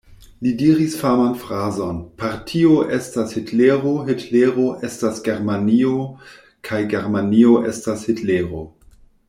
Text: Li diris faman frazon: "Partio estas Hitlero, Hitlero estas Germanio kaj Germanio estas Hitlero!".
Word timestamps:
Li 0.45 0.51
diris 0.59 0.93
faman 1.01 1.35
frazon: 1.41 1.99
"Partio 2.21 2.79
estas 2.97 3.35
Hitlero, 3.37 3.93
Hitlero 4.09 4.67
estas 4.89 5.23
Germanio 5.29 5.95
kaj 6.71 6.83
Germanio 6.95 7.57
estas 7.75 8.11
Hitlero!". 8.11 8.67